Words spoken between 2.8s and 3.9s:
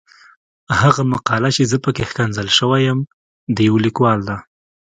یم د يو